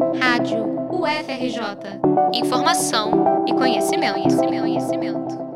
Rádio 0.00 0.64
UFRJ. 0.90 2.00
Informação 2.32 3.44
e 3.46 3.52
conhecimento, 3.52 4.14
conhecimento, 4.14 4.60
conhecimento. 4.62 5.50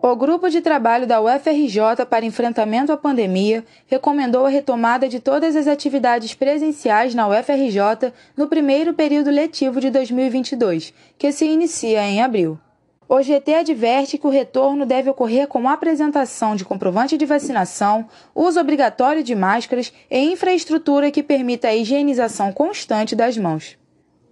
O 0.00 0.16
grupo 0.16 0.48
de 0.48 0.62
trabalho 0.62 1.06
da 1.06 1.20
UFRJ 1.20 2.06
para 2.08 2.24
enfrentamento 2.24 2.90
à 2.92 2.96
pandemia 2.96 3.62
recomendou 3.86 4.46
a 4.46 4.48
retomada 4.48 5.06
de 5.06 5.20
todas 5.20 5.54
as 5.54 5.66
atividades 5.66 6.32
presenciais 6.32 7.14
na 7.14 7.28
UFRJ 7.28 8.12
no 8.34 8.48
primeiro 8.48 8.94
período 8.94 9.30
letivo 9.30 9.80
de 9.80 9.90
2022, 9.90 10.94
que 11.18 11.30
se 11.30 11.44
inicia 11.44 12.02
em 12.02 12.22
abril. 12.22 12.58
O 13.06 13.20
GT 13.20 13.54
adverte 13.54 14.16
que 14.16 14.26
o 14.26 14.30
retorno 14.30 14.86
deve 14.86 15.10
ocorrer 15.10 15.46
com 15.46 15.68
apresentação 15.68 16.56
de 16.56 16.64
comprovante 16.64 17.18
de 17.18 17.26
vacinação, 17.26 18.08
uso 18.34 18.58
obrigatório 18.58 19.22
de 19.22 19.34
máscaras 19.34 19.92
e 20.10 20.18
infraestrutura 20.18 21.10
que 21.10 21.22
permita 21.22 21.68
a 21.68 21.74
higienização 21.74 22.50
constante 22.50 23.14
das 23.14 23.36
mãos. 23.36 23.76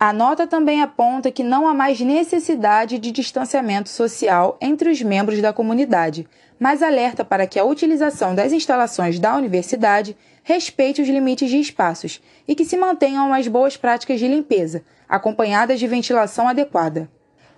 A 0.00 0.11
nota 0.12 0.46
também 0.46 0.80
aponta 0.80 1.30
que 1.30 1.45
não 1.45 1.69
há 1.69 1.74
mais 1.74 2.01
necessidade 2.01 2.98
de 2.98 3.12
distanciamento 3.12 3.91
social 3.91 4.56
entre 4.60 4.91
os 4.91 5.02
membros 5.02 5.41
da 5.43 5.52
comunidade, 5.52 6.27
mas 6.59 6.82
alerta 6.82 7.24
para 7.24 7.46
que 7.46 7.59
a 7.59 7.65
utilização 7.65 8.34
das 8.34 8.52
instalações 8.52 9.18
da 9.18 9.37
universidade 9.37 10.16
respeite 10.43 11.02
os 11.02 11.09
limites 11.09 11.51
de 11.51 11.59
espaços 11.59 12.23
e 12.48 12.54
que 12.54 12.65
se 12.65 12.77
mantenham 12.77 13.32
as 13.34 13.46
boas 13.46 13.77
práticas 13.77 14.18
de 14.18 14.27
limpeza, 14.27 14.82
acompanhadas 15.09 15.79
de 15.79 15.87
ventilação 15.87 16.48
adequada. 16.48 17.09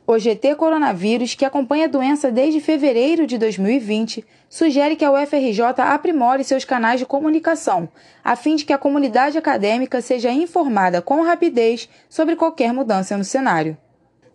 O 0.07 0.19
GT 0.19 0.55
Coronavírus, 0.57 1.35
que 1.35 1.47
acompanha 1.47 1.87
a 1.87 1.89
doença 1.89 2.31
desde 2.31 2.61
fevereiro 2.61 3.27
de 3.27 3.39
2020, 3.39 4.23
sugere 4.51 4.97
que 4.97 5.05
a 5.05 5.11
UFRJ 5.11 5.63
aprimore 5.79 6.45
seus 6.45 6.63
canais 6.63 7.01
de 7.01 7.07
comunicação, 7.07 7.89
a 8.23 8.37
fim 8.37 8.55
de 8.55 8.67
que 8.67 8.75
a 8.75 8.79
comunidade 8.79 9.39
acadêmica 9.39 10.03
seja 10.03 10.31
informada 10.31 11.01
com 11.01 11.23
rapidez 11.23 11.89
sobre 12.07 12.37
qualquer 12.37 12.71
mudança 12.71 13.17
no 13.17 13.25
cenário. 13.25 13.79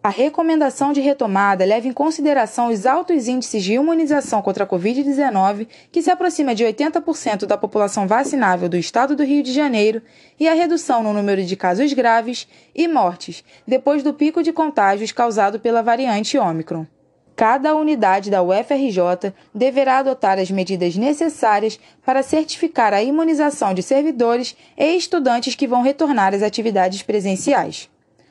A 0.01 0.07
recomendação 0.07 0.93
de 0.93 1.01
retomada 1.01 1.65
leva 1.65 1.85
em 1.85 1.91
consideração 1.91 2.69
os 2.69 2.85
altos 2.85 3.27
índices 3.27 3.61
de 3.61 3.73
imunização 3.73 4.41
contra 4.41 4.63
a 4.63 4.67
Covid-19, 4.67 5.67
que 5.91 6.01
se 6.01 6.09
aproxima 6.09 6.55
de 6.55 6.63
80% 6.63 7.45
da 7.45 7.57
população 7.57 8.07
vacinável 8.07 8.69
do 8.69 8.77
estado 8.77 9.13
do 9.13 9.25
Rio 9.25 9.43
de 9.43 9.51
Janeiro, 9.51 10.01
e 10.39 10.47
a 10.47 10.53
redução 10.53 11.03
no 11.03 11.11
número 11.11 11.43
de 11.43 11.53
casos 11.57 11.91
graves 11.91 12.47
e 12.73 12.87
mortes, 12.87 13.43
depois 13.67 14.01
do 14.01 14.13
pico 14.13 14.41
de 14.41 14.53
contágios 14.53 15.11
causado 15.11 15.59
pela 15.59 15.83
variante 15.83 16.37
Ômicron. 16.37 16.87
Cada 17.35 17.75
unidade 17.75 18.31
da 18.31 18.41
UFRJ 18.41 19.33
deverá 19.53 19.97
adotar 19.97 20.39
as 20.39 20.49
medidas 20.49 20.95
necessárias 20.95 21.77
para 22.05 22.23
certificar 22.23 22.93
a 22.93 23.03
imunização 23.03 23.73
de 23.73 23.83
servidores 23.83 24.55
e 24.77 24.95
estudantes 24.95 25.55
que 25.55 25.67
vão 25.67 25.81
retornar 25.81 26.33
às 26.33 26.41
atividades 26.41 27.03
presenciais. 27.03 27.89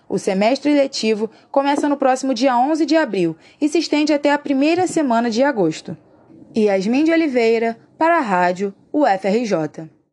O 0.08 0.18
semestre 0.18 0.74
letivo 0.74 1.30
começa 1.50 1.88
no 1.88 1.96
próximo 1.96 2.32
dia 2.32 2.56
11 2.56 2.86
de 2.86 2.96
abril 2.96 3.36
e 3.60 3.68
se 3.68 3.78
estende 3.78 4.12
até 4.12 4.32
a 4.32 4.38
primeira 4.38 4.86
semana 4.86 5.30
de 5.30 5.42
agosto. 5.42 5.96
Yasmin 6.56 7.04
de 7.04 7.12
Oliveira, 7.12 7.78
para 7.98 8.16
a 8.16 8.20
Rádio 8.20 8.74
UFRJ. 8.92 9.97